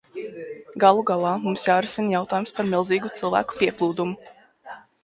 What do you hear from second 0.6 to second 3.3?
Galu galā, mums jārisina jautājums par milzīgu